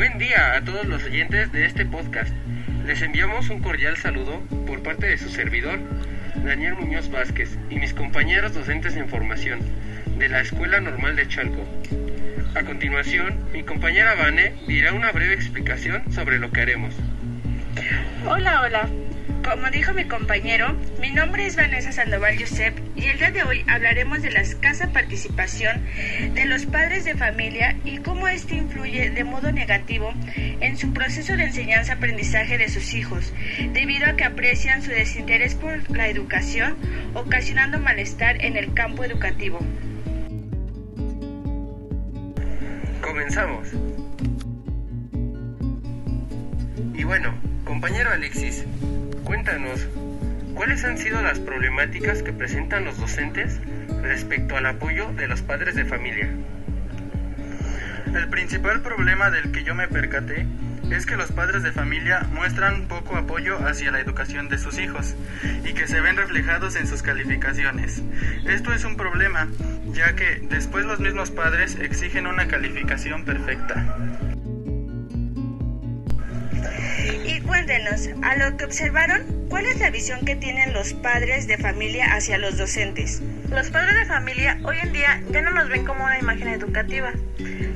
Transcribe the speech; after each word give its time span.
Buen 0.00 0.16
día 0.16 0.54
a 0.56 0.64
todos 0.64 0.86
los 0.86 1.04
oyentes 1.04 1.52
de 1.52 1.66
este 1.66 1.84
podcast. 1.84 2.32
Les 2.86 3.02
enviamos 3.02 3.50
un 3.50 3.60
cordial 3.60 3.98
saludo 3.98 4.40
por 4.66 4.82
parte 4.82 5.06
de 5.06 5.18
su 5.18 5.28
servidor, 5.28 5.78
Daniel 6.36 6.72
Muñoz 6.76 7.10
Vázquez, 7.10 7.58
y 7.68 7.74
mis 7.74 7.92
compañeros 7.92 8.54
docentes 8.54 8.96
en 8.96 9.10
formación 9.10 9.60
de 10.16 10.30
la 10.30 10.40
Escuela 10.40 10.80
Normal 10.80 11.16
de 11.16 11.28
Chalco. 11.28 11.66
A 12.54 12.62
continuación, 12.62 13.44
mi 13.52 13.62
compañera 13.62 14.14
Vane 14.14 14.54
dirá 14.66 14.94
una 14.94 15.12
breve 15.12 15.34
explicación 15.34 16.10
sobre 16.10 16.38
lo 16.38 16.50
que 16.50 16.62
haremos. 16.62 16.94
Hola, 18.24 18.62
hola. 18.62 18.88
Como 19.44 19.70
dijo 19.70 19.94
mi 19.94 20.04
compañero, 20.04 20.76
mi 21.00 21.10
nombre 21.10 21.46
es 21.46 21.56
Vanessa 21.56 21.92
Sandoval 21.92 22.36
Yusef 22.36 22.74
y 22.94 23.06
el 23.06 23.18
día 23.18 23.30
de 23.30 23.42
hoy 23.42 23.64
hablaremos 23.66 24.20
de 24.22 24.30
la 24.30 24.40
escasa 24.40 24.92
participación 24.92 25.82
de 26.34 26.44
los 26.44 26.66
padres 26.66 27.04
de 27.04 27.14
familia 27.14 27.76
y 27.84 27.98
cómo 27.98 28.28
este 28.28 28.56
influye 28.56 29.10
de 29.10 29.24
modo 29.24 29.50
negativo 29.50 30.12
en 30.36 30.76
su 30.76 30.92
proceso 30.92 31.36
de 31.36 31.44
enseñanza-aprendizaje 31.44 32.58
de 32.58 32.68
sus 32.68 32.92
hijos, 32.92 33.32
debido 33.72 34.06
a 34.06 34.16
que 34.16 34.24
aprecian 34.24 34.82
su 34.82 34.90
desinterés 34.90 35.54
por 35.54 35.90
la 35.90 36.08
educación, 36.08 36.76
ocasionando 37.14 37.78
malestar 37.78 38.44
en 38.44 38.56
el 38.56 38.74
campo 38.74 39.04
educativo. 39.04 39.58
Comenzamos. 43.00 43.68
Y 46.94 47.04
bueno, 47.04 47.34
compañero 47.64 48.10
Alexis, 48.10 48.64
Cuéntanos, 49.30 49.86
¿cuáles 50.54 50.84
han 50.84 50.98
sido 50.98 51.22
las 51.22 51.38
problemáticas 51.38 52.24
que 52.24 52.32
presentan 52.32 52.84
los 52.84 52.98
docentes 52.98 53.60
respecto 54.02 54.56
al 54.56 54.66
apoyo 54.66 55.12
de 55.12 55.28
los 55.28 55.40
padres 55.40 55.76
de 55.76 55.84
familia? 55.84 56.28
El 58.12 58.28
principal 58.28 58.82
problema 58.82 59.30
del 59.30 59.52
que 59.52 59.62
yo 59.62 59.76
me 59.76 59.86
percaté 59.86 60.48
es 60.90 61.06
que 61.06 61.16
los 61.16 61.30
padres 61.30 61.62
de 61.62 61.70
familia 61.70 62.26
muestran 62.32 62.88
poco 62.88 63.14
apoyo 63.14 63.64
hacia 63.64 63.92
la 63.92 64.00
educación 64.00 64.48
de 64.48 64.58
sus 64.58 64.80
hijos 64.80 65.14
y 65.64 65.74
que 65.74 65.86
se 65.86 66.00
ven 66.00 66.16
reflejados 66.16 66.74
en 66.74 66.88
sus 66.88 67.04
calificaciones. 67.04 68.02
Esto 68.48 68.72
es 68.72 68.82
un 68.82 68.96
problema, 68.96 69.46
ya 69.92 70.16
que 70.16 70.44
después 70.50 70.84
los 70.86 70.98
mismos 70.98 71.30
padres 71.30 71.76
exigen 71.76 72.26
una 72.26 72.48
calificación 72.48 73.24
perfecta. 73.24 73.96
Cuéntenos, 77.70 78.10
a 78.24 78.34
lo 78.34 78.56
que 78.56 78.64
observaron, 78.64 79.46
¿cuál 79.48 79.64
es 79.64 79.78
la 79.78 79.90
visión 79.90 80.24
que 80.24 80.34
tienen 80.34 80.72
los 80.72 80.92
padres 80.92 81.46
de 81.46 81.56
familia 81.56 82.14
hacia 82.16 82.36
los 82.36 82.58
docentes? 82.58 83.22
Los 83.48 83.70
padres 83.70 83.94
de 83.94 84.06
familia 84.06 84.58
hoy 84.64 84.78
en 84.82 84.92
día 84.92 85.22
ya 85.30 85.40
no 85.40 85.52
nos 85.52 85.68
ven 85.68 85.84
como 85.84 86.02
una 86.02 86.18
imagen 86.18 86.48
educativa, 86.48 87.12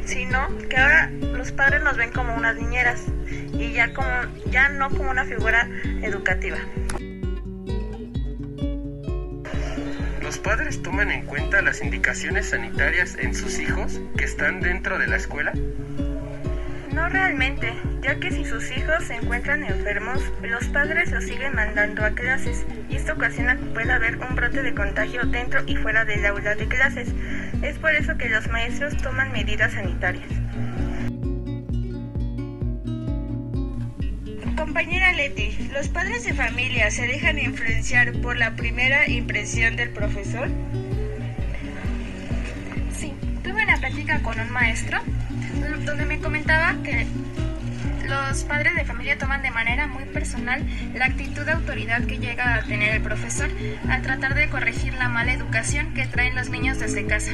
sino 0.04 0.48
que 0.68 0.78
ahora 0.78 1.10
los 1.10 1.52
padres 1.52 1.84
nos 1.84 1.96
ven 1.96 2.10
como 2.10 2.34
unas 2.34 2.56
niñeras 2.56 3.04
y 3.52 3.72
ya, 3.72 3.94
como, 3.94 4.08
ya 4.50 4.68
no 4.68 4.90
como 4.90 5.12
una 5.12 5.26
figura 5.26 5.68
educativa. 6.02 6.58
¿Los 10.22 10.38
padres 10.38 10.82
toman 10.82 11.12
en 11.12 11.24
cuenta 11.24 11.62
las 11.62 11.80
indicaciones 11.80 12.48
sanitarias 12.48 13.16
en 13.16 13.32
sus 13.32 13.60
hijos 13.60 14.00
que 14.18 14.24
están 14.24 14.60
dentro 14.60 14.98
de 14.98 15.06
la 15.06 15.14
escuela? 15.18 15.52
No 16.94 17.08
realmente, 17.08 17.74
ya 18.02 18.20
que 18.20 18.30
si 18.30 18.44
sus 18.44 18.70
hijos 18.70 19.02
se 19.02 19.16
encuentran 19.16 19.64
enfermos, 19.64 20.20
los 20.42 20.64
padres 20.66 21.10
los 21.10 21.24
siguen 21.24 21.52
mandando 21.52 22.04
a 22.04 22.10
clases 22.12 22.64
y 22.88 22.94
esto 22.94 23.14
ocasiona 23.14 23.56
que 23.56 23.64
pueda 23.64 23.96
haber 23.96 24.16
un 24.18 24.36
brote 24.36 24.62
de 24.62 24.74
contagio 24.74 25.24
dentro 25.24 25.64
y 25.66 25.74
fuera 25.74 26.04
del 26.04 26.24
aula 26.24 26.54
de 26.54 26.68
clases. 26.68 27.08
Es 27.62 27.80
por 27.80 27.96
eso 27.96 28.16
que 28.16 28.28
los 28.28 28.46
maestros 28.46 28.96
toman 28.98 29.32
medidas 29.32 29.72
sanitarias. 29.72 30.28
Compañera 34.56 35.12
Leti, 35.14 35.68
¿los 35.72 35.88
padres 35.88 36.22
de 36.22 36.32
familia 36.32 36.92
se 36.92 37.08
dejan 37.08 37.40
influenciar 37.40 38.12
por 38.20 38.36
la 38.36 38.54
primera 38.54 39.08
impresión 39.08 39.74
del 39.74 39.90
profesor? 39.90 40.48
Sí, 42.96 43.12
tuve 43.42 43.64
una 43.64 43.78
plática 43.78 44.22
con 44.22 44.38
un 44.38 44.52
maestro 44.52 45.00
donde 45.84 46.06
me 46.06 46.20
comentaba 46.20 46.76
que 46.82 47.06
los 48.06 48.44
padres 48.44 48.74
de 48.74 48.84
familia 48.84 49.18
toman 49.18 49.42
de 49.42 49.50
manera 49.50 49.86
muy 49.86 50.04
personal 50.04 50.62
la 50.94 51.06
actitud 51.06 51.44
de 51.44 51.52
autoridad 51.52 52.04
que 52.04 52.18
llega 52.18 52.54
a 52.54 52.62
tener 52.62 52.94
el 52.94 53.02
profesor 53.02 53.48
al 53.88 54.02
tratar 54.02 54.34
de 54.34 54.48
corregir 54.48 54.94
la 54.94 55.08
mala 55.08 55.32
educación 55.32 55.94
que 55.94 56.06
traen 56.06 56.34
los 56.34 56.50
niños 56.50 56.78
desde 56.78 57.06
casa, 57.06 57.32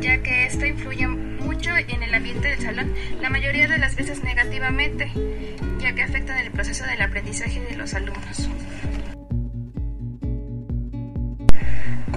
ya 0.00 0.18
que 0.22 0.46
esto 0.46 0.66
influye 0.66 1.06
mucho 1.06 1.70
en 1.76 2.02
el 2.02 2.14
ambiente 2.14 2.48
del 2.48 2.60
salón, 2.60 2.92
la 3.20 3.30
mayoría 3.30 3.66
de 3.68 3.78
las 3.78 3.96
veces 3.96 4.22
negativamente, 4.22 5.10
ya 5.80 5.94
que 5.94 6.02
afectan 6.02 6.38
el 6.38 6.50
proceso 6.50 6.84
del 6.84 7.00
aprendizaje 7.00 7.60
de 7.60 7.76
los 7.76 7.94
alumnos. 7.94 8.48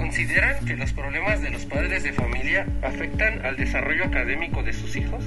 ¿Consideran 0.06 0.64
que 0.66 0.78
los 0.78 0.94
problemas 0.94 1.42
de 1.42 1.50
los 1.50 1.66
padres 1.66 2.04
de 2.04 2.14
familia 2.14 2.68
afectan 2.84 3.44
al 3.44 3.58
desarrollo 3.58 4.06
académico 4.06 4.62
de 4.62 4.72
sus 4.72 4.96
hijos? 4.96 5.26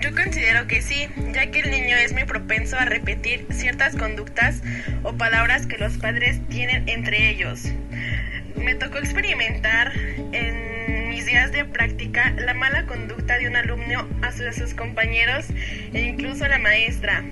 Yo 0.00 0.14
considero 0.14 0.66
que 0.66 0.80
sí, 0.80 1.06
ya 1.34 1.50
que 1.50 1.60
el 1.60 1.70
niño 1.70 1.98
es 1.98 2.14
muy 2.14 2.24
propenso 2.24 2.78
a 2.78 2.86
repetir 2.86 3.46
ciertas 3.50 3.94
conductas 3.94 4.62
o 5.02 5.12
palabras 5.12 5.66
que 5.66 5.76
los 5.76 5.98
padres 5.98 6.40
tienen 6.48 6.88
entre 6.88 7.28
ellos. 7.28 7.60
Me 8.56 8.74
tocó 8.74 8.96
experimentar 8.96 9.92
en 10.32 11.10
mis 11.10 11.26
días 11.26 11.52
de 11.52 11.66
práctica 11.66 12.30
la 12.38 12.54
mala 12.54 12.86
conducta 12.86 13.36
de 13.36 13.48
un 13.48 13.56
alumno 13.56 14.08
a 14.22 14.32
sus, 14.32 14.72
compañeros 14.72 15.44
e 15.92 16.00
incluso 16.00 16.46
a 16.46 16.48
la 16.48 16.58
maestra 16.58 17.22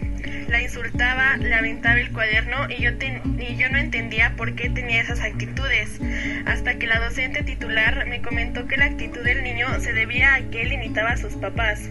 la 0.49 0.61
insultaba, 0.61 1.37
le 1.37 1.55
aventaba 1.55 2.01
el 2.01 2.12
cuaderno 2.12 2.69
y 2.71 2.83
yo, 2.83 2.91
y 2.91 3.57
yo 3.57 3.69
no 3.71 3.79
entendía 3.79 4.35
por 4.37 4.55
qué 4.55 4.71
tenía 4.71 5.01
esas 5.01 5.21
actitudes, 5.21 6.01
hasta 6.47 6.79
que 6.79 6.87
la 6.87 7.01
docente 7.01 7.43
titular 7.43 8.07
me 8.07 8.23
comentó 8.23 8.67
que 8.67 8.77
la 8.77 8.87
actitud 8.87 9.23
del 9.23 9.43
niño 9.43 9.67
se 9.81 9.93
debía 9.93 10.34
a 10.34 10.43
que 10.51 10.63
él 10.63 10.73
imitaba 10.73 11.11
a 11.11 11.17
sus 11.17 11.34
papás, 11.34 11.91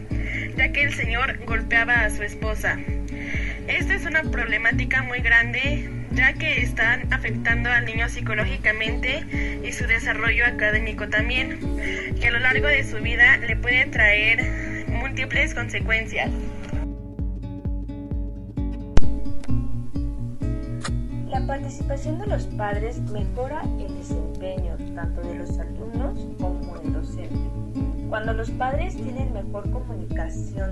ya 0.56 0.72
que 0.72 0.84
el 0.84 0.94
señor 0.94 1.40
golpeaba 1.46 2.02
a 2.02 2.10
su 2.10 2.24
esposa. 2.24 2.78
Esta 3.68 3.94
es 3.94 4.06
una 4.06 4.24
problemática 4.24 5.04
muy 5.04 5.20
grande, 5.20 5.90
ya 6.12 6.34
que 6.34 6.62
están 6.62 7.12
afectando 7.14 7.72
al 7.72 7.86
niño 7.86 8.10
psicológicamente 8.10 9.24
y 9.64 9.72
su 9.72 9.88
desarrollo 9.88 10.46
académico 10.46 11.08
también, 11.08 11.60
que 12.20 12.28
a 12.28 12.32
lo 12.32 12.40
largo 12.40 12.68
de 12.68 12.84
su 12.84 12.98
vida 12.98 13.38
le 13.38 13.56
puede 13.56 13.86
traer 13.86 14.44
múltiples 14.90 15.54
consecuencias. 15.54 16.30
La 21.44 21.48
participación 21.60 22.20
de 22.20 22.28
los 22.28 22.46
padres 22.46 23.02
mejora 23.12 23.64
el 23.78 23.94
desempeño 23.98 24.78
tanto 24.96 25.20
de 25.28 25.40
los 25.40 25.60
alumnos 25.60 26.18
como 26.40 26.78
del 26.78 26.94
docente. 26.94 27.36
Cuando 28.08 28.32
los 28.34 28.50
padres 28.52 28.96
tienen 28.96 29.34
mejor 29.34 29.70
comunicación 29.70 30.72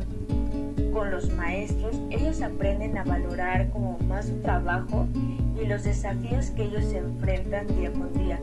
con 0.93 1.11
los 1.11 1.29
maestros, 1.33 1.99
ellos 2.09 2.41
aprenden 2.41 2.97
a 2.97 3.03
valorar 3.03 3.69
como 3.71 3.99
más 4.07 4.27
su 4.27 4.35
trabajo 4.39 5.09
y 5.61 5.65
los 5.65 5.83
desafíos 5.83 6.51
que 6.51 6.63
ellos 6.63 6.85
se 6.85 6.99
enfrentan 6.99 7.67
día 7.75 7.91
con 7.91 8.13
día, 8.13 8.39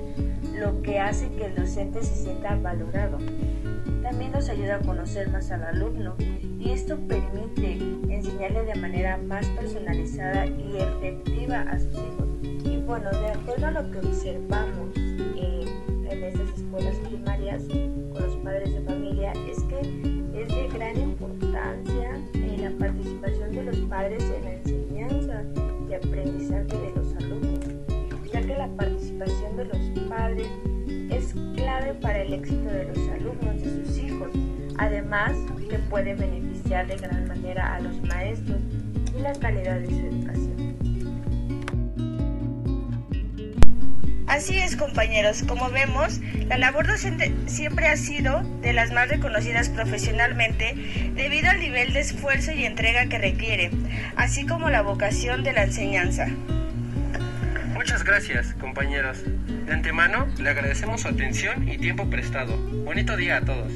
lo 0.54 0.82
que 0.82 1.00
hace 1.00 1.30
que 1.30 1.46
el 1.46 1.54
docente 1.54 2.02
se 2.02 2.14
sienta 2.14 2.56
valorado. 2.56 3.16
También 4.02 4.32
nos 4.32 4.48
ayuda 4.48 4.76
a 4.76 4.78
conocer 4.80 5.28
más 5.30 5.50
al 5.50 5.64
alumno 5.64 6.14
y 6.58 6.70
esto 6.70 6.96
permite 7.08 7.78
enseñarle 8.08 8.64
de 8.64 8.74
manera 8.76 9.18
más 9.18 9.46
personalizada 9.48 10.46
y 10.46 10.78
efectiva 10.78 11.60
a 11.62 11.78
sus 11.78 11.92
hijos. 11.92 12.28
Y 12.64 12.78
bueno, 12.78 13.10
de 13.10 13.28
acuerdo 13.28 13.66
a 13.66 13.70
lo 13.70 13.90
que 13.90 13.98
observamos 13.98 14.90
eh, 14.96 15.64
en 16.10 16.22
estas 16.22 16.48
escuelas 16.56 16.96
primarias 17.08 17.62
con 18.12 18.22
los 18.22 18.36
padres 18.36 18.72
de 18.74 18.80
familia, 18.82 19.32
es 19.50 19.62
que 19.64 19.80
es 20.40 20.48
de 20.48 20.68
gran 20.72 20.98
importancia 20.98 22.18
en 22.34 22.62
la 22.64 22.70
participación 22.78 23.52
de 23.52 23.62
los 23.64 23.76
padres 23.80 24.24
en 24.24 24.44
la 24.44 24.52
enseñanza 24.54 25.42
y 25.88 25.94
aprendizaje 25.94 26.64
de 26.64 26.92
los 26.96 27.14
alumnos, 27.16 27.60
ya 28.32 28.40
que 28.40 28.54
la 28.54 28.68
participación 28.68 29.56
de 29.56 29.64
los 29.64 30.08
padres 30.08 30.48
es 31.10 31.34
clave 31.56 31.94
para 31.94 32.22
el 32.22 32.32
éxito 32.34 32.68
de 32.68 32.84
los 32.84 32.98
alumnos, 33.08 33.47
además 34.78 35.32
que 35.68 35.78
puede 35.78 36.14
beneficiar 36.14 36.86
de 36.86 36.96
gran 36.96 37.28
manera 37.28 37.74
a 37.74 37.80
los 37.80 38.00
maestros 38.02 38.60
y 39.16 39.20
la 39.20 39.32
calidad 39.34 39.80
de 39.80 39.86
su 39.86 40.06
educación. 40.06 40.58
Así 44.28 44.58
es, 44.58 44.76
compañeros. 44.76 45.42
Como 45.42 45.70
vemos, 45.70 46.20
la 46.48 46.58
labor 46.58 46.86
docente 46.86 47.34
siempre 47.46 47.88
ha 47.88 47.96
sido 47.96 48.42
de 48.60 48.72
las 48.72 48.92
más 48.92 49.08
reconocidas 49.08 49.68
profesionalmente 49.70 50.74
debido 51.14 51.50
al 51.50 51.60
nivel 51.60 51.92
de 51.92 52.00
esfuerzo 52.00 52.52
y 52.52 52.64
entrega 52.64 53.06
que 53.06 53.18
requiere, 53.18 53.70
así 54.16 54.46
como 54.46 54.68
la 54.68 54.82
vocación 54.82 55.44
de 55.44 55.54
la 55.54 55.64
enseñanza. 55.64 56.28
Muchas 57.72 58.04
gracias, 58.04 58.54
compañeros. 58.54 59.24
De 59.66 59.72
antemano, 59.72 60.26
le 60.38 60.50
agradecemos 60.50 61.00
su 61.02 61.08
atención 61.08 61.68
y 61.68 61.78
tiempo 61.78 62.08
prestado. 62.10 62.56
Bonito 62.84 63.16
día 63.16 63.38
a 63.38 63.40
todos. 63.40 63.72